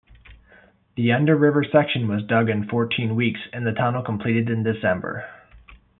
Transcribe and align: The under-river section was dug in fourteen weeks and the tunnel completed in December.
The 0.95 1.11
under-river 1.11 1.63
section 1.71 2.07
was 2.07 2.23
dug 2.23 2.49
in 2.49 2.67
fourteen 2.67 3.15
weeks 3.15 3.39
and 3.53 3.67
the 3.67 3.71
tunnel 3.71 4.01
completed 4.01 4.49
in 4.49 4.63
December. 4.63 5.25